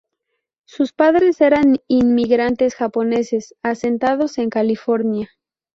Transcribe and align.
Sus 0.65 0.93
padres 0.93 1.41
eran 1.41 1.77
inmigrantes 1.87 2.73
japoneses 2.73 3.53
asentados 3.61 4.39
en 4.39 4.49
California. 4.49 5.29